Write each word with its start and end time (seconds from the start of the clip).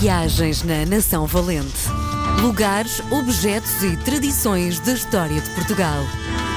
Viagens 0.00 0.62
na 0.62 0.84
Nação 0.84 1.26
Valente. 1.26 1.88
Lugares, 2.42 3.00
objetos 3.10 3.82
e 3.82 3.96
tradições 3.96 4.78
da 4.78 4.92
história 4.92 5.40
de 5.40 5.48
Portugal. 5.50 6.04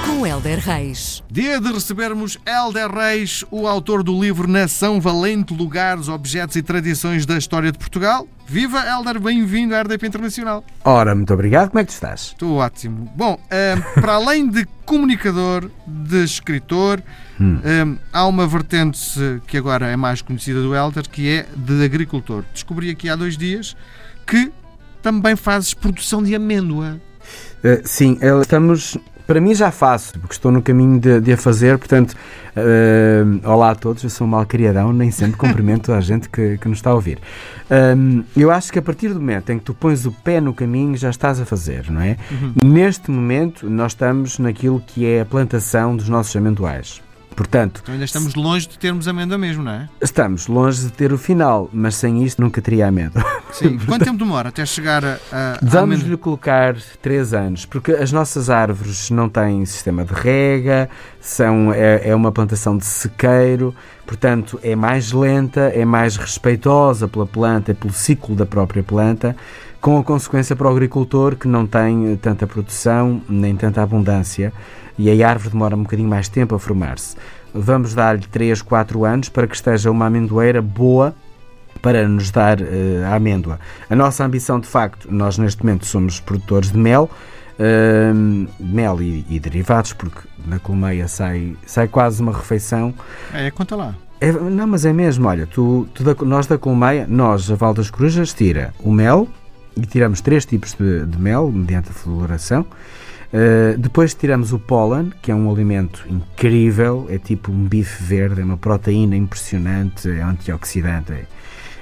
Com 0.06 0.28
Helder 0.28 0.60
Reis. 0.60 1.24
Dia 1.32 1.60
de 1.60 1.72
recebermos 1.72 2.38
Helder 2.46 2.92
Reis, 2.92 3.46
o 3.50 3.66
autor 3.66 4.04
do 4.04 4.20
livro 4.20 4.46
Nação 4.46 5.00
Valente, 5.00 5.54
Lugares, 5.54 6.10
Objetos 6.10 6.58
e 6.58 6.62
Tradições 6.62 7.26
da 7.26 7.38
História 7.38 7.72
de 7.72 7.78
Portugal. 7.78 8.28
Viva 8.50 8.84
Helder, 8.84 9.20
bem-vindo 9.20 9.76
à 9.76 9.82
RDP 9.84 10.08
Internacional. 10.08 10.66
Ora, 10.84 11.14
muito 11.14 11.32
obrigado, 11.32 11.70
como 11.70 11.82
é 11.82 11.84
que 11.84 11.92
tu 11.92 11.94
estás? 11.94 12.22
Estou 12.30 12.56
ótimo. 12.56 13.08
Bom, 13.16 13.36
uh, 13.36 14.02
para 14.02 14.14
além 14.14 14.50
de 14.50 14.66
comunicador, 14.86 15.70
de 15.86 16.24
escritor, 16.24 17.00
hum. 17.40 17.60
um, 17.64 17.98
há 18.12 18.26
uma 18.26 18.48
vertente 18.48 19.00
que 19.46 19.56
agora 19.56 19.86
é 19.86 19.96
mais 19.96 20.24
conhecida 20.24 20.64
do 20.64 20.74
Helder, 20.74 21.08
que 21.08 21.30
é 21.30 21.46
de 21.56 21.84
agricultor. 21.84 22.44
Descobri 22.52 22.90
aqui 22.90 23.08
há 23.08 23.16
dois 23.16 23.38
dias 23.38 23.78
que 24.26 24.52
também 25.04 25.36
fazes 25.36 25.76
produção 25.76 26.24
de 26.24 26.34
amêndoa. 26.34 27.00
Uh, 27.64 27.88
sim, 27.88 28.18
estamos 28.42 28.98
para 29.30 29.40
mim 29.40 29.54
já 29.54 29.70
faço, 29.70 30.14
porque 30.14 30.34
estou 30.34 30.52
no 30.52 30.60
caminho 30.60 31.00
de, 31.00 31.22
de 31.22 31.34
a 31.34 31.38
fazer, 31.38 31.78
portanto, 31.78 32.16
uh, 32.58 33.48
olá 33.48 33.70
a 33.70 33.76
todos, 33.76 34.04
eu 34.04 34.10
sou 34.10 34.26
um 34.26 34.30
malcriadão, 34.32 34.92
nem 34.92 35.12
sempre 35.12 35.38
cumprimento 35.38 35.94
a 35.94 36.02
gente 36.02 36.28
que, 36.28 36.58
que 36.58 36.68
nos 36.68 36.80
está 36.80 36.90
a 36.90 36.96
ouvir. 36.96 37.20
Um, 37.96 38.24
eu 38.36 38.50
acho 38.50 38.74
que 38.74 38.80
a 38.80 38.82
partir 38.82 39.10
do 39.10 39.20
momento 39.20 39.52
em 39.52 39.60
que 39.60 39.66
tu 39.66 39.76
pões 39.76 40.08
o 40.08 40.12
pé 40.12 40.42
no 40.42 40.52
caminho, 40.52 40.98
já 40.98 41.12
estás 41.12 41.40
a 41.40 41.46
fazer, 41.46 41.92
não 41.92 42.02
é? 42.02 42.18
Uhum. 42.32 42.54
Neste 42.74 43.12
momento, 43.12 43.70
nós 43.70 43.92
estamos 43.92 44.40
naquilo 44.40 44.82
que 44.84 45.06
é 45.06 45.22
a 45.22 45.26
plantação 45.26 45.96
dos 45.96 46.10
nossos 46.10 46.36
amendoais. 46.36 47.00
Portanto, 47.40 47.80
então 47.82 47.94
ainda 47.94 48.04
estamos 48.04 48.36
longe 48.36 48.68
de 48.68 48.78
termos 48.78 49.08
amêndoa 49.08 49.38
mesmo, 49.38 49.64
não 49.64 49.72
é? 49.72 49.88
Estamos 50.02 50.48
longe 50.48 50.82
de 50.82 50.92
ter 50.92 51.14
o 51.14 51.18
final, 51.18 51.70
mas 51.72 51.96
sem 51.96 52.22
isto 52.26 52.42
nunca 52.42 52.62
teria 52.62 52.88
amêndoa. 52.88 53.24
Sim. 53.54 53.78
Quanto 53.78 54.04
tempo 54.04 54.18
demora 54.18 54.50
até 54.50 54.66
chegar 54.66 55.06
a. 55.06 55.18
a 55.32 55.58
Vamos-lhe 55.62 56.18
colocar 56.18 56.76
3 57.02 57.34
anos, 57.34 57.66
porque 57.66 57.94
as 57.94 58.12
nossas 58.12 58.50
árvores 58.50 59.10
não 59.10 59.30
têm 59.30 59.66
sistema 59.66 60.04
de 60.04 60.14
rega, 60.14 60.90
são, 61.22 61.72
é, 61.72 62.10
é 62.10 62.14
uma 62.14 62.30
plantação 62.30 62.78
de 62.78 62.84
sequeiro, 62.84 63.74
portanto 64.06 64.60
é 64.62 64.76
mais 64.76 65.14
lenta, 65.14 65.72
é 65.74 65.86
mais 65.86 66.18
respeitosa 66.18 67.08
pela 67.08 67.26
planta, 67.26 67.74
pelo 67.74 67.94
ciclo 67.94 68.36
da 68.36 68.46
própria 68.46 68.84
planta 68.84 69.34
com 69.82 69.98
a 69.98 70.04
consequência 70.04 70.56
para 70.56 70.68
o 70.68 70.72
agricultor 70.72 71.36
que 71.36 71.48
não 71.48 71.66
tem 71.66 72.16
tanta 72.18 72.46
produção 72.46 73.22
nem 73.30 73.56
tanta 73.56 73.82
abundância 73.82 74.52
e 74.98 75.24
a 75.24 75.30
árvore 75.30 75.52
demora 75.52 75.76
um 75.76 75.84
bocadinho 75.84 76.10
mais 76.10 76.28
tempo 76.28 76.54
a 76.54 76.60
formar-se. 76.60 77.16
Vamos 77.54 77.94
dar-lhe 77.94 78.28
3, 78.28 78.62
4 78.62 79.06
anos 79.06 79.30
para 79.30 79.48
que 79.48 79.56
esteja 79.56 79.90
uma 79.90 80.08
amendoeira 80.08 80.62
boa 80.62 81.16
para 81.82 82.08
nos 82.08 82.30
dar 82.30 82.60
uh, 82.60 82.66
a 83.06 83.16
amêndoa. 83.16 83.60
A 83.90 83.96
nossa 83.96 84.26
ambição, 84.26 84.60
de 84.60 84.68
facto, 84.68 85.08
nós 85.10 85.38
neste 85.38 85.64
momento 85.64 85.86
somos 85.86 86.20
produtores 86.20 86.72
de 86.72 86.78
mel, 86.78 87.10
uh, 87.58 88.48
mel 88.60 89.02
e, 89.02 89.26
e, 89.30 89.40
derivados, 89.40 89.94
porque 89.94 90.20
na 90.46 90.60
colmeia 90.60 91.08
sai, 91.08 91.56
sai 91.66 91.88
quase 91.88 92.22
uma 92.22 92.34
refeição. 92.34 92.94
É, 93.34 93.50
conta 93.50 93.78
lá. 93.78 93.96
É, 94.20 94.32
não, 94.34 94.68
mas 94.68 94.84
é 94.86 94.92
mesmo, 94.92 95.30
olha, 95.30 95.48
tu, 95.48 95.88
tu 95.94 96.04
da, 96.04 96.14
nós 96.26 96.46
da 96.46 96.58
colmeia, 96.58 97.08
nós, 97.08 97.50
a 97.50 97.56
Val 97.56 97.74
das 97.74 97.90
Corujas, 97.90 98.34
tira 98.34 98.74
o 98.84 98.92
mel, 98.92 99.30
e 99.76 99.82
tiramos 99.86 100.22
três 100.22 100.46
tipos 100.46 100.74
de, 100.74 101.06
de 101.06 101.18
mel, 101.18 101.52
mediante 101.52 101.90
a 101.90 101.94
floração, 101.94 102.66
Uh, 103.32 103.78
depois 103.78 104.16
tiramos 104.16 104.54
o 104.54 104.58
pólen, 104.58 105.14
que 105.22 105.32
é 105.32 105.36
um 105.36 105.52
alimento 105.52 106.04
incrível, 106.10 107.06
é 107.10 107.20
tipo 107.20 107.52
um 107.52 107.68
bife 107.68 108.04
verde, 108.04 108.42
é 108.42 108.44
uma 108.44 108.58
proteína 108.58 109.16
impressionante, 109.16 110.10
é 110.10 110.22
antioxidante, 110.22 111.14
é, 111.14 111.28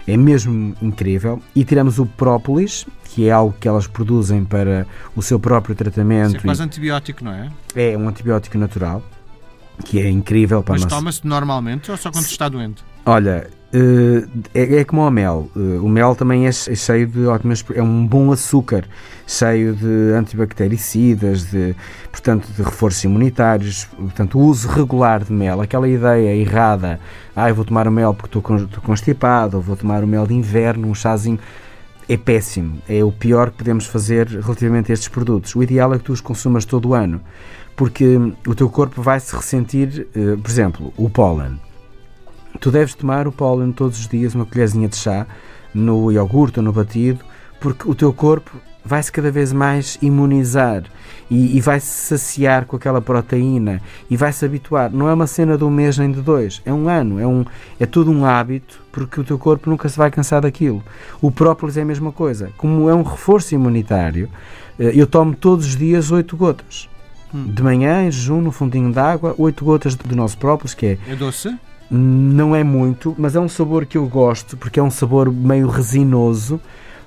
é 0.05 0.17
mesmo 0.17 0.75
incrível. 0.81 1.41
E 1.55 1.63
tiramos 1.63 1.99
o 1.99 2.05
própolis, 2.05 2.85
que 3.05 3.29
é 3.29 3.31
algo 3.31 3.55
que 3.57 3.65
elas 3.65 3.87
produzem 3.87 4.43
para 4.43 4.85
o 5.15 5.21
seu 5.21 5.39
próprio 5.39 5.73
tratamento. 5.73 6.35
Isso 6.35 6.37
é 6.37 6.41
quase 6.41 6.61
e... 6.61 6.65
antibiótico, 6.65 7.23
não 7.23 7.31
é? 7.31 7.49
É 7.73 7.97
um 7.97 8.09
antibiótico 8.09 8.57
natural, 8.57 9.01
que 9.85 10.01
é 10.01 10.09
incrível 10.09 10.61
para 10.61 10.73
Mas 10.73 10.81
nós. 10.81 10.91
toma-se 10.91 11.25
normalmente 11.25 11.89
ou 11.89 11.95
só 11.95 12.11
quando 12.11 12.25
Se... 12.25 12.31
está 12.31 12.49
doente? 12.49 12.83
Olha, 13.05 13.49
é, 14.53 14.79
é, 14.79 14.83
como 14.85 15.05
o 15.05 15.11
mel. 15.11 15.49
Uh, 15.55 15.83
o 15.83 15.89
mel 15.89 16.15
também 16.15 16.45
é, 16.45 16.49
é, 16.49 16.51
cheio 16.51 17.05
de 17.07 17.25
ótimas. 17.25 17.63
É 17.75 17.81
um 17.81 18.05
bom 18.07 18.31
açúcar, 18.31 18.85
cheio 19.25 19.75
de 19.75 20.13
antibactericidas, 20.13 21.51
de, 21.51 21.75
portanto, 22.11 22.47
de 22.47 22.61
reforços 22.61 23.03
imunitários. 23.03 23.85
Portanto, 23.85 24.39
o 24.39 24.41
uso 24.43 24.67
regular 24.69 25.23
de 25.23 25.33
mel, 25.33 25.61
aquela 25.61 25.87
ideia 25.87 26.33
errada, 26.35 26.99
ah, 27.35 27.49
eu 27.49 27.55
vou 27.55 27.65
tomar 27.65 27.87
o 27.87 27.91
mel 27.91 28.13
porque 28.13 28.37
estou, 28.37 28.81
constipado, 28.81 29.57
ou 29.57 29.63
vou 29.63 29.75
tomar 29.75 30.03
o 30.03 30.07
mel 30.07 30.25
de 30.25 30.33
inverno, 30.33 30.87
um 30.87 30.95
chazinho. 30.95 31.39
É 32.09 32.15
péssimo. 32.15 32.81
É 32.87 33.03
o 33.03 33.11
pior 33.11 33.51
que 33.51 33.57
podemos 33.57 33.85
fazer 33.85 34.27
relativamente 34.27 34.91
a 34.91 34.93
estes 34.93 35.09
produtos. 35.09 35.53
O 35.55 35.61
ideal 35.61 35.93
é 35.93 35.97
que 35.97 36.05
tu 36.05 36.13
os 36.13 36.21
consumas 36.21 36.63
todo 36.63 36.89
o 36.89 36.93
ano, 36.93 37.19
porque 37.75 38.17
o 38.47 38.55
teu 38.55 38.69
corpo 38.69 39.01
vai 39.01 39.19
se 39.19 39.35
ressentir, 39.35 40.07
uh, 40.15 40.37
por 40.37 40.49
exemplo, 40.49 40.93
o 40.95 41.09
pólen 41.09 41.59
Tu 42.59 42.71
deves 42.71 42.95
tomar 42.95 43.27
o 43.27 43.31
pólen 43.31 43.71
todos 43.71 43.99
os 43.99 44.07
dias, 44.07 44.35
uma 44.35 44.45
colherzinha 44.45 44.87
de 44.87 44.95
chá, 44.95 45.27
no 45.73 46.11
iogurte 46.11 46.59
ou 46.59 46.65
no 46.65 46.73
batido, 46.73 47.23
porque 47.59 47.89
o 47.89 47.95
teu 47.95 48.13
corpo 48.13 48.51
vai-se 48.87 49.11
cada 49.11 49.29
vez 49.29 49.51
mais 49.51 49.97
imunizar 50.01 50.83
e, 51.29 51.57
e 51.57 51.61
vai-se 51.61 51.87
saciar 51.87 52.65
com 52.65 52.77
aquela 52.77 53.01
proteína 53.01 53.81
e 54.09 54.15
vai-se 54.15 54.45
habituar. 54.45 54.89
Não 54.91 55.09
é 55.09 55.13
uma 55.13 55.27
cena 55.27 55.57
de 55.57 55.63
um 55.63 55.69
mês 55.69 55.97
nem 55.97 56.11
de 56.11 56.21
dois, 56.21 56.61
é 56.65 56.73
um 56.73 56.87
ano, 56.87 57.19
é, 57.19 57.27
um, 57.27 57.45
é 57.79 57.85
tudo 57.85 58.09
um 58.09 58.25
hábito, 58.25 58.81
porque 58.91 59.19
o 59.19 59.23
teu 59.23 59.37
corpo 59.37 59.69
nunca 59.69 59.89
se 59.89 59.97
vai 59.97 60.09
cansar 60.09 60.41
daquilo. 60.41 60.81
O 61.21 61.29
própolis 61.29 61.75
é 61.75 61.81
a 61.81 61.85
mesma 61.85 62.11
coisa. 62.11 62.49
Como 62.57 62.89
é 62.89 62.95
um 62.95 63.03
reforço 63.03 63.53
imunitário, 63.53 64.29
eh, 64.79 64.93
eu 64.95 65.05
tomo 65.05 65.35
todos 65.35 65.67
os 65.67 65.75
dias 65.75 66.09
8 66.09 66.37
gotas. 66.37 66.89
Hum. 67.33 67.47
De 67.47 67.61
manhã, 67.61 68.03
em 68.03 68.11
jejum, 68.11 68.41
no 68.41 68.51
fundinho 68.53 68.91
d'água, 68.91 69.35
8 69.37 69.65
gotas 69.65 69.95
do 69.95 70.15
nosso 70.15 70.37
própolis, 70.37 70.73
que 70.73 70.85
é... 70.85 70.97
É 71.09 71.15
doce? 71.15 71.53
Não 71.89 72.55
é 72.55 72.63
muito, 72.63 73.15
mas 73.17 73.35
é 73.35 73.39
um 73.39 73.47
sabor 73.47 73.85
que 73.85 73.97
eu 73.97 74.05
gosto 74.07 74.57
porque 74.57 74.79
é 74.79 74.83
um 74.83 74.91
sabor 74.91 75.31
meio 75.31 75.67
resinoso. 75.67 76.59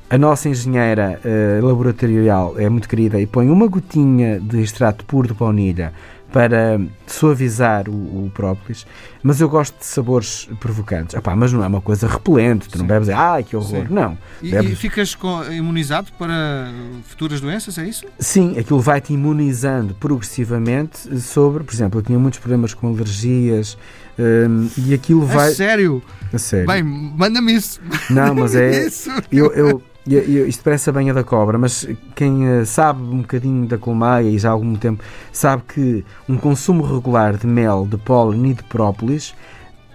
A 0.09 0.19
nossa 0.19 0.49
engenheira 0.49 1.21
uh, 1.25 1.65
laboratorial 1.65 2.59
é 2.59 2.69
muito 2.69 2.89
querida 2.89 3.21
e 3.21 3.27
põe 3.27 3.49
uma 3.49 3.69
gotinha 3.69 4.41
de 4.41 4.61
extrato 4.61 5.05
puro 5.05 5.29
de 5.29 5.35
baunilha 5.35 5.93
para 6.33 6.81
suavizar 7.07 7.89
o, 7.89 7.93
o 8.27 8.31
própolis, 8.33 8.87
mas 9.23 9.41
eu 9.41 9.49
gosto 9.49 9.79
de 9.79 9.85
sabores 9.85 10.49
provocantes. 10.61 11.15
Epá, 11.15 11.35
mas 11.35 11.53
não 11.53 11.63
é 11.63 11.67
uma 11.67 11.81
coisa 11.81 12.07
repelente, 12.07 12.69
tu 12.69 12.73
Sim. 12.73 12.79
não 12.79 12.87
bebes, 12.87 13.09
ai 13.09 13.43
que 13.43 13.57
horror, 13.57 13.87
Sim. 13.87 13.95
não. 13.95 14.17
E, 14.43 14.51
bebes... 14.51 14.73
e 14.73 14.77
ficas 14.77 15.15
com, 15.15 15.45
imunizado 15.51 16.13
para 16.19 16.71
futuras 17.07 17.41
doenças, 17.41 17.77
é 17.79 17.89
isso? 17.89 18.07
Sim, 18.19 18.59
aquilo 18.59 18.81
vai-te 18.81 19.13
imunizando 19.13 19.95
progressivamente 19.95 21.19
sobre, 21.21 21.65
por 21.65 21.75
exemplo, 21.75 21.99
eu 22.01 22.05
tinha 22.05 22.19
muitos 22.19 22.39
problemas 22.39 22.75
com 22.75 22.89
alergias 22.89 23.77
um, 24.19 24.69
e 24.77 24.95
aquilo 24.95 25.25
vai. 25.25 25.49
A 25.49 25.55
sério? 25.55 26.03
A 26.33 26.39
sério. 26.39 26.67
Bem, 26.67 26.83
manda-me 26.83 27.55
isso. 27.55 27.81
Não, 28.11 28.35
mas 28.35 28.55
é. 28.55 28.87
isso. 28.87 29.11
Eu, 29.33 29.53
eu, 29.53 29.83
isto 30.19 30.63
parece 30.65 30.91
a 30.91 30.93
banha 30.93 31.15
da 31.15 31.23
cobra, 31.23 31.59
mas 31.59 31.89
quem 32.15 32.61
uh, 32.61 32.67
sabe 32.67 33.03
um 33.03 33.19
bocadinho 33.19 33.67
da 33.67 33.79
colmeia 33.79 34.29
e 34.29 34.39
já 34.39 34.51
há 34.51 34.53
algum 34.53 34.75
tempo 34.75 35.03
sabe 35.33 35.63
que 35.69 36.05
um 36.29 36.37
consumo 36.37 36.83
regular 36.83 37.37
de 37.37 37.47
mel, 37.47 37.87
de 37.89 37.97
pólen 37.97 38.51
e 38.51 38.55
de 38.55 38.63
própolis 38.65 39.35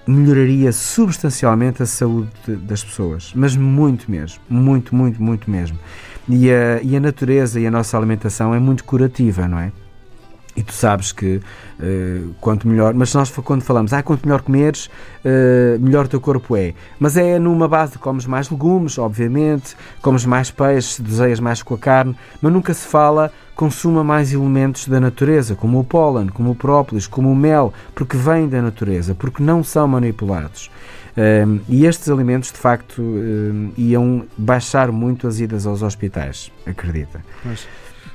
melhoraria 0.08 0.72
substancialmente 0.72 1.82
a 1.82 1.86
saúde 1.86 2.30
das 2.48 2.84
pessoas, 2.84 3.34
mas 3.36 3.56
muito 3.56 4.10
mesmo, 4.10 4.40
muito, 4.48 4.96
muito, 4.96 5.22
muito 5.22 5.50
mesmo. 5.50 5.78
E 6.30 6.52
a, 6.52 6.82
e 6.82 6.96
a 6.96 7.00
natureza 7.00 7.60
e 7.60 7.68
a 7.68 7.72
nossa 7.72 7.98
alimentação 7.98 8.54
é 8.54 8.60
muito 8.60 8.84
curativa, 8.84 9.48
não 9.48 9.60
é? 9.60 9.72
E 10.56 10.64
tu 10.64 10.72
sabes 10.72 11.12
que 11.12 11.36
uh, 11.80 12.34
quanto 12.40 12.68
melhor, 12.68 12.94
mas 12.94 13.14
nós 13.14 13.30
quando 13.30 13.62
falamos, 13.62 13.92
ah, 13.92 14.02
quanto 14.02 14.26
melhor 14.26 14.42
comeres, 14.42 14.86
uh, 14.86 15.80
melhor 15.80 16.06
o 16.06 16.08
teu 16.08 16.22
corpo 16.22 16.56
é. 16.56 16.74
Mas 16.98 17.18
é 17.18 17.38
numa 17.38 17.68
base 17.68 17.94
de 17.94 18.00
comes 18.00 18.26
mais 18.26 18.50
legumes, 18.50 18.98
obviamente, 18.98 19.76
comes 20.02 20.26
mais 20.26 20.50
peixe, 20.50 21.02
deseias 21.02 21.40
mais 21.42 21.62
com 21.62 21.74
a 21.74 21.78
carne, 21.78 22.16
mas 22.42 22.54
nunca 22.54 22.74
se 22.74 22.88
fala 22.88 23.32
consuma 23.56 24.04
mais 24.04 24.34
elementos 24.34 24.88
da 24.88 25.00
natureza, 25.00 25.56
como 25.56 25.80
o 25.80 25.84
pólen, 25.84 26.28
como 26.28 26.52
o 26.52 26.56
própolis, 26.56 27.08
como 27.08 27.32
o 27.32 27.36
mel, 27.36 27.74
porque 27.96 28.18
vêm 28.18 28.48
da 28.48 28.62
natureza, 28.62 29.16
porque 29.16 29.42
não 29.42 29.64
são 29.64 29.88
manipulados. 29.88 30.70
Um, 31.18 31.22
ehm, 31.22 31.60
e 31.70 31.86
estes 31.86 32.10
alimentos, 32.10 32.52
de 32.52 32.58
facto, 32.58 33.02
um, 33.02 33.72
ehm, 33.74 33.74
iam 33.78 34.26
baixar 34.38 34.92
muito 34.92 35.26
as 35.28 35.40
idas 35.40 35.66
aos 35.66 35.82
hospitais, 35.82 36.52
acredita. 36.66 37.24
Mas... 37.44 37.66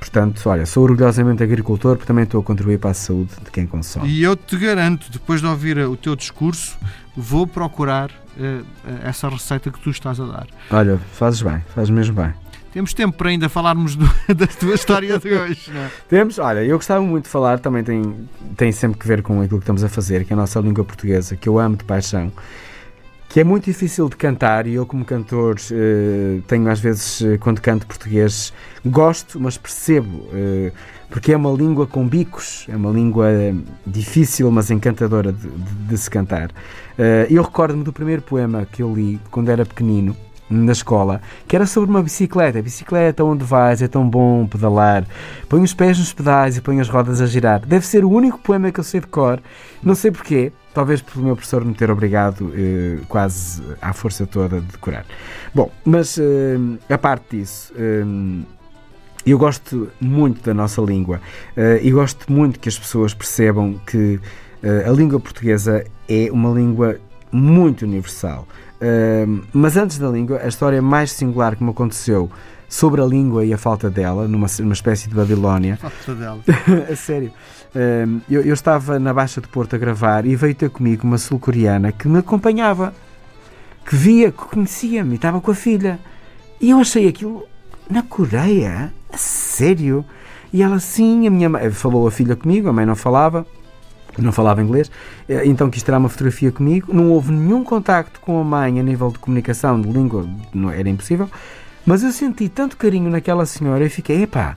Portanto, 0.01 0.41
olha, 0.49 0.65
sou 0.65 0.83
orgulhosamente 0.83 1.43
agricultor 1.43 1.95
porque 1.95 2.07
também 2.07 2.23
estou 2.23 2.41
a 2.41 2.43
contribuir 2.43 2.79
para 2.79 2.89
a 2.89 2.93
saúde 2.93 3.29
de 3.45 3.51
quem 3.51 3.67
consome. 3.67 4.09
E 4.09 4.23
eu 4.23 4.35
te 4.35 4.57
garanto, 4.57 5.11
depois 5.11 5.41
de 5.41 5.45
ouvir 5.45 5.77
o 5.77 5.95
teu 5.95 6.15
discurso, 6.15 6.75
vou 7.15 7.45
procurar 7.45 8.09
uh, 8.09 8.65
essa 9.03 9.29
receita 9.29 9.69
que 9.69 9.79
tu 9.79 9.91
estás 9.91 10.19
a 10.19 10.25
dar. 10.25 10.47
Olha, 10.71 10.99
fazes 11.13 11.43
bem, 11.43 11.63
fazes 11.75 11.91
mesmo 11.91 12.15
bem. 12.15 12.33
Temos 12.73 12.95
tempo 12.95 13.15
para 13.15 13.29
ainda 13.29 13.47
falarmos 13.47 13.95
do, 13.95 14.05
da 14.35 14.47
tua 14.47 14.73
história 14.73 15.19
de 15.19 15.33
hoje, 15.35 15.71
não 15.71 15.81
é? 15.81 15.91
Temos, 16.09 16.39
olha, 16.39 16.65
eu 16.65 16.77
gostava 16.77 17.01
muito 17.01 17.25
de 17.25 17.29
falar, 17.29 17.59
também 17.59 17.83
tem, 17.83 18.27
tem 18.57 18.71
sempre 18.71 18.97
que 18.97 19.07
ver 19.07 19.21
com 19.21 19.39
aquilo 19.39 19.59
que 19.59 19.63
estamos 19.63 19.83
a 19.83 19.89
fazer, 19.89 20.25
que 20.25 20.33
é 20.33 20.35
a 20.35 20.37
nossa 20.37 20.59
língua 20.59 20.83
portuguesa, 20.83 21.35
que 21.35 21.47
eu 21.47 21.59
amo 21.59 21.77
de 21.77 21.83
paixão 21.83 22.31
que 23.31 23.39
é 23.39 23.45
muito 23.45 23.63
difícil 23.63 24.09
de 24.09 24.17
cantar 24.17 24.67
e 24.67 24.73
eu 24.73 24.85
como 24.85 25.05
cantor 25.05 25.55
uh, 25.55 26.41
tenho 26.47 26.69
às 26.69 26.81
vezes 26.81 27.21
uh, 27.21 27.39
quando 27.39 27.61
canto 27.61 27.87
português 27.87 28.51
gosto 28.85 29.39
mas 29.39 29.57
percebo 29.57 30.17
uh, 30.17 30.71
porque 31.09 31.31
é 31.31 31.37
uma 31.37 31.49
língua 31.49 31.87
com 31.87 32.05
bicos 32.05 32.65
é 32.67 32.75
uma 32.75 32.91
língua 32.91 33.29
difícil 33.87 34.51
mas 34.51 34.69
encantadora 34.69 35.31
de, 35.31 35.47
de, 35.47 35.73
de 35.87 35.97
se 35.97 36.09
cantar 36.09 36.51
eu 37.29 37.41
recordo-me 37.41 37.83
do 37.83 37.91
primeiro 37.91 38.21
poema 38.21 38.67
que 38.69 38.83
eu 38.83 38.93
li 38.93 39.19
quando 39.31 39.49
era 39.49 39.65
pequenino 39.65 40.15
na 40.47 40.73
escola, 40.73 41.21
que 41.47 41.55
era 41.55 41.65
sobre 41.65 41.89
uma 41.89 42.03
bicicleta. 42.03 42.61
Bicicleta, 42.61 43.23
onde 43.23 43.43
vais, 43.45 43.81
é 43.81 43.87
tão 43.87 44.07
bom 44.07 44.45
pedalar. 44.45 45.05
Põe 45.47 45.63
os 45.63 45.73
pés 45.73 45.97
nos 45.97 46.11
pedais 46.11 46.57
e 46.57 46.61
põe 46.61 46.81
as 46.81 46.89
rodas 46.89 47.21
a 47.21 47.25
girar. 47.25 47.65
Deve 47.65 47.85
ser 47.85 48.03
o 48.03 48.09
único 48.09 48.37
poema 48.37 48.69
que 48.69 48.79
eu 48.79 48.83
sei 48.83 48.99
de 48.99 49.07
cor. 49.07 49.39
Não 49.81 49.95
sei 49.95 50.11
porquê. 50.11 50.51
Talvez 50.73 51.01
pelo 51.01 51.25
meu 51.25 51.35
professor 51.35 51.65
me 51.65 51.73
ter 51.73 51.91
obrigado 51.91 52.51
eh, 52.55 52.99
quase 53.09 53.61
à 53.81 53.91
força 53.91 54.25
toda 54.25 54.61
de 54.61 54.67
decorar. 54.67 55.05
Bom, 55.53 55.69
mas 55.83 56.17
eh, 56.17 56.57
a 56.89 56.97
parte 56.97 57.37
disso. 57.37 57.73
Eh, 57.75 58.03
eu 59.23 59.37
gosto 59.37 59.91
muito 59.99 60.41
da 60.41 60.51
nossa 60.51 60.81
língua 60.81 61.21
uh, 61.55 61.77
e 61.79 61.91
gosto 61.91 62.31
muito 62.31 62.59
que 62.59 62.67
as 62.67 62.79
pessoas 62.79 63.13
percebam 63.13 63.79
que 63.85 64.19
uh, 64.63 64.89
a 64.89 64.91
língua 64.91 65.19
portuguesa 65.19 65.85
é 66.09 66.27
uma 66.31 66.49
língua 66.49 66.97
muito 67.31 67.83
universal. 67.83 68.47
Mas 69.53 69.77
antes 69.77 69.99
da 69.99 70.09
língua, 70.09 70.41
a 70.43 70.47
história 70.47 70.81
mais 70.81 71.11
singular 71.11 71.55
que 71.55 71.63
me 71.63 71.69
aconteceu 71.69 72.31
sobre 72.71 73.01
a 73.01 73.05
língua 73.05 73.43
e 73.43 73.53
a 73.53 73.57
falta 73.57 73.89
dela, 73.89 74.29
numa, 74.29 74.47
numa 74.59 74.73
espécie 74.73 75.09
de 75.09 75.13
Babilónia. 75.13 75.75
Falta 75.75 76.15
dela. 76.15 76.39
a 76.89 76.95
sério. 76.95 77.33
Uh, 77.75 78.21
eu, 78.29 78.41
eu, 78.43 78.53
estava 78.53 78.97
na 78.97 79.13
Baixa 79.13 79.41
de 79.41 79.47
Porto 79.49 79.75
a 79.75 79.77
gravar 79.77 80.25
e 80.25 80.37
veio 80.37 80.55
ter 80.55 80.69
comigo 80.69 81.05
uma 81.05 81.17
sul-coreana 81.17 81.91
que 81.91 82.07
me 82.07 82.19
acompanhava, 82.19 82.93
que 83.85 83.93
via, 83.93 84.31
que 84.31 84.37
conhecia-me, 84.37 85.15
estava 85.15 85.41
com 85.41 85.51
a 85.51 85.53
filha. 85.53 85.99
E 86.61 86.69
eu 86.69 86.79
achei 86.79 87.09
aquilo 87.09 87.45
na 87.89 88.03
Coreia? 88.03 88.93
A 89.11 89.17
sério? 89.17 90.05
E 90.53 90.63
ela, 90.63 90.79
sim, 90.79 91.27
a 91.27 91.29
minha 91.29 91.49
mãe. 91.49 91.69
Falou 91.71 92.07
a 92.07 92.11
filha 92.11 92.37
comigo, 92.37 92.69
a 92.69 92.73
mãe 92.73 92.85
não 92.85 92.95
falava 92.95 93.45
não 94.17 94.33
falava 94.33 94.61
inglês, 94.61 94.91
eh, 95.29 95.43
então 95.45 95.69
quis 95.69 95.81
tirar 95.81 95.97
uma 95.97 96.09
fotografia 96.09 96.51
comigo. 96.51 96.93
Não 96.93 97.11
houve 97.11 97.31
nenhum 97.31 97.63
contacto 97.63 98.19
com 98.19 98.41
a 98.41 98.43
mãe 98.43 98.77
a 98.77 98.83
nível 98.83 99.09
de 99.09 99.19
comunicação, 99.19 99.79
de 99.79 99.89
língua, 99.89 100.27
não, 100.53 100.69
era 100.69 100.89
impossível. 100.89 101.29
Mas 101.85 102.03
eu 102.03 102.11
senti 102.11 102.47
tanto 102.47 102.77
carinho 102.77 103.09
naquela 103.09 103.45
senhora 103.45 103.85
e 103.85 103.89
fiquei, 103.89 104.23
epá, 104.23 104.55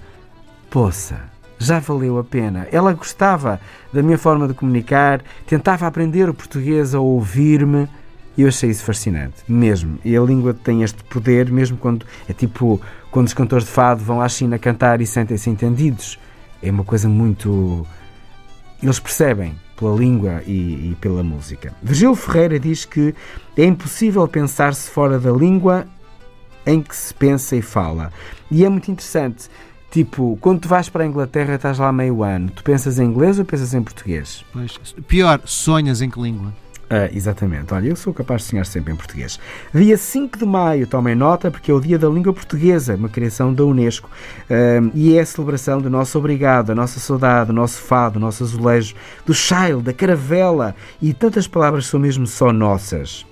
poça, 0.70 1.20
já 1.58 1.78
valeu 1.78 2.18
a 2.18 2.24
pena. 2.24 2.66
Ela 2.70 2.92
gostava 2.92 3.60
da 3.92 4.02
minha 4.02 4.18
forma 4.18 4.46
de 4.46 4.54
comunicar, 4.54 5.22
tentava 5.46 5.86
aprender 5.86 6.28
o 6.28 6.34
português 6.34 6.94
a 6.94 7.00
ouvir-me. 7.00 7.88
E 8.36 8.42
eu 8.42 8.48
achei 8.48 8.68
isso 8.68 8.84
fascinante, 8.84 9.36
mesmo. 9.46 9.98
E 10.04 10.16
a 10.16 10.20
língua 10.20 10.52
tem 10.52 10.82
este 10.82 11.02
poder, 11.04 11.50
mesmo 11.52 11.76
quando 11.76 12.04
é 12.28 12.32
tipo 12.32 12.80
quando 13.10 13.28
os 13.28 13.34
cantores 13.34 13.64
de 13.64 13.70
fado 13.70 14.02
vão 14.02 14.20
à 14.20 14.28
China 14.28 14.58
cantar 14.58 15.00
e 15.00 15.06
sentem-se 15.06 15.48
entendidos. 15.48 16.18
É 16.60 16.70
uma 16.70 16.82
coisa 16.82 17.08
muito 17.08 17.86
eles 18.82 18.98
percebem 18.98 19.54
pela 19.76 19.96
língua 19.96 20.42
e, 20.46 20.90
e 20.90 20.96
pela 21.00 21.22
música. 21.22 21.72
Virgílio 21.82 22.14
Ferreira 22.14 22.58
diz 22.58 22.84
que 22.84 23.14
é 23.56 23.64
impossível 23.64 24.26
pensar-se 24.28 24.90
fora 24.90 25.18
da 25.18 25.30
língua 25.30 25.86
em 26.66 26.82
que 26.82 26.96
se 26.96 27.12
pensa 27.14 27.56
e 27.56 27.62
fala. 27.62 28.12
E 28.50 28.64
é 28.64 28.68
muito 28.68 28.90
interessante. 28.90 29.48
Tipo, 29.90 30.36
quando 30.40 30.60
tu 30.60 30.68
vais 30.68 30.88
para 30.88 31.04
a 31.04 31.06
Inglaterra, 31.06 31.54
estás 31.54 31.78
lá 31.78 31.92
meio 31.92 32.24
ano, 32.24 32.50
tu 32.50 32.64
pensas 32.64 32.98
em 32.98 33.04
inglês 33.04 33.38
ou 33.38 33.44
pensas 33.44 33.74
em 33.74 33.82
português? 33.82 34.44
Pois, 34.52 34.76
pior, 35.06 35.40
sonhas 35.44 36.02
em 36.02 36.10
que 36.10 36.20
língua? 36.20 36.52
Ah, 36.90 37.08
exatamente. 37.12 37.72
Olha, 37.72 37.88
eu 37.88 37.96
sou 37.96 38.12
capaz 38.12 38.42
de 38.42 38.48
sonhar 38.48 38.66
sempre 38.66 38.92
em 38.92 38.96
português. 38.96 39.38
Dia 39.74 39.96
5 39.96 40.38
de 40.38 40.44
maio, 40.44 40.86
tomem 40.86 41.14
nota, 41.14 41.50
porque 41.50 41.70
é 41.70 41.74
o 41.74 41.80
Dia 41.80 41.98
da 41.98 42.08
Língua 42.08 42.32
Portuguesa, 42.32 42.94
uma 42.94 43.08
criação 43.08 43.54
da 43.54 43.64
Unesco. 43.64 44.10
Uh, 44.50 44.90
e 44.94 45.16
é 45.16 45.20
a 45.20 45.26
celebração 45.26 45.80
do 45.80 45.88
nosso 45.88 46.18
obrigado, 46.18 46.70
a 46.70 46.74
nossa 46.74 47.00
saudade, 47.00 47.50
o 47.50 47.54
nosso 47.54 47.80
fado, 47.80 48.18
o 48.18 48.20
nosso 48.20 48.44
azulejo, 48.44 48.94
do 49.24 49.34
child, 49.34 49.82
da 49.82 49.92
caravela 49.92 50.74
e 51.00 51.12
tantas 51.14 51.46
palavras 51.46 51.84
que 51.84 51.90
são 51.90 52.00
mesmo 52.00 52.26
só 52.26 52.52
nossas. 52.52 53.24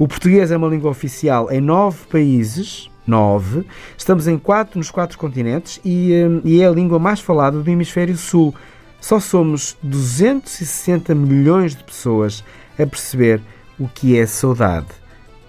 O 0.00 0.08
português 0.08 0.50
é 0.50 0.56
uma 0.56 0.66
língua 0.66 0.90
oficial 0.90 1.52
em 1.52 1.60
nove 1.60 2.06
países, 2.06 2.90
nove. 3.06 3.66
Estamos 3.98 4.26
em 4.26 4.38
quatro, 4.38 4.78
nos 4.78 4.90
quatro 4.90 5.18
continentes 5.18 5.78
e, 5.84 6.12
e 6.42 6.62
é 6.62 6.66
a 6.66 6.70
língua 6.70 6.98
mais 6.98 7.20
falada 7.20 7.60
do 7.60 7.70
hemisfério 7.70 8.16
sul. 8.16 8.54
Só 8.98 9.20
somos 9.20 9.76
260 9.82 11.14
milhões 11.14 11.76
de 11.76 11.84
pessoas 11.84 12.42
a 12.78 12.86
perceber 12.86 13.42
o 13.78 13.86
que 13.88 14.18
é 14.18 14.24
saudade 14.24 14.88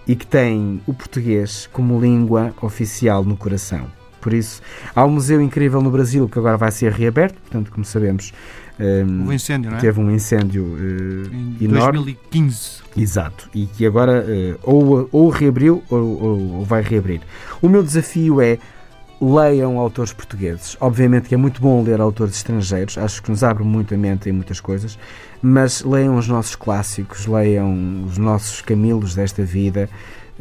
e 0.06 0.18
que 0.18 0.28
tem 0.28 0.82
o 0.86 0.94
português 0.94 1.70
como 1.72 2.02
língua 2.02 2.54
oficial 2.62 3.24
no 3.24 3.38
coração. 3.38 4.01
Por 4.22 4.34
isso, 4.34 4.62
há 4.96 5.04
um 5.04 5.12
museu 5.12 5.42
incrível 5.42 5.82
no 5.82 5.92
Brasil 5.92 6.30
que 6.30 6.40
agora 6.40 6.56
vai 6.56 6.72
ser 6.72 6.92
reaberto, 6.92 7.40
portanto, 7.42 7.72
como 7.72 7.84
sabemos, 7.84 8.32
um, 8.80 9.28
um 9.28 9.34
incêndio, 9.34 9.70
não 9.70 9.78
é? 9.78 9.82
teve 9.82 10.00
um 10.00 10.12
incêndio 10.12 10.64
uh, 10.64 11.36
em 11.62 11.66
enorme. 11.66 12.00
2015. 12.00 12.82
Exato, 12.96 13.50
e 13.54 13.66
que 13.68 13.86
agora 13.86 14.26
uh, 14.26 14.60
ou, 14.64 15.10
ou 15.12 15.30
reabriu 15.30 15.84
ou, 15.90 16.00
ou, 16.00 16.52
ou 16.58 16.66
vai 16.66 16.82
reabrir. 16.82 17.22
O 17.62 17.70
meu 17.70 17.84
desafio 17.84 18.42
é 18.42 18.58
leiam 19.22 19.78
autores 19.78 20.12
portugueses. 20.12 20.76
Obviamente 20.80 21.30
que 21.30 21.36
é 21.36 21.38
muito 21.38 21.62
bom 21.62 21.84
ler 21.84 22.02
autores 22.02 22.36
estrangeiros, 22.36 22.98
acho 22.98 23.22
que 23.22 23.30
nos 23.30 23.44
abre 23.44 23.64
muito 23.64 23.94
a 23.94 23.98
mente 23.98 24.28
em 24.28 24.32
muitas 24.32 24.60
coisas, 24.60 24.98
mas 25.42 25.84
leiam 25.84 26.18
os 26.18 26.28
nossos 26.28 26.56
clássicos, 26.56 27.28
leiam 27.28 28.04
os 28.06 28.18
nossos 28.18 28.62
Camilos 28.62 29.14
desta 29.14 29.44
vida 29.44 29.88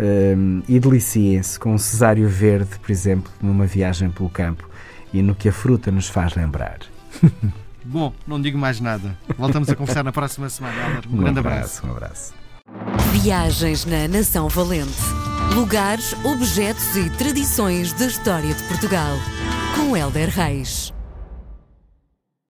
um, 0.01 0.63
e 0.67 0.81
deliciem-se 0.81 1.59
com 1.59 1.75
o 1.75 1.79
Cesário 1.79 2.29
Verde, 2.29 2.79
por 2.81 2.91
exemplo, 2.91 3.31
numa 3.41 3.67
viagem 3.67 4.11
pelo 4.11 4.31
campo 4.31 4.69
e 5.13 5.21
no 5.21 5.35
que 5.35 5.49
a 5.49 5.53
fruta 5.53 5.91
nos 5.91 6.09
faz 6.09 6.35
lembrar. 6.35 6.79
Bom, 7.85 8.13
não 8.27 8.41
digo 8.41 8.59
mais 8.59 8.81
nada. 8.81 9.17
Voltamos 9.37 9.69
a 9.69 9.75
conversar 9.75 10.05
na 10.05 10.13
próxima 10.13 10.49
semana. 10.49 11.01
Um, 11.11 11.17
um 11.17 11.19
grande 11.19 11.41
abraço. 11.41 11.85
abraço. 11.85 11.87
Um 11.87 11.91
abraço. 11.91 12.35
Viagens 13.13 13.85
na 13.85 14.07
Nação 14.07 14.49
Valente. 14.49 14.93
Lugares, 15.55 16.15
objetos 16.25 16.95
e 16.97 17.11
tradições 17.11 17.93
da 17.95 18.07
história 18.07 18.55
de 18.55 18.63
Portugal. 18.65 19.17
Com 19.75 19.97
Helder 19.97 20.29
Reis. 20.29 20.93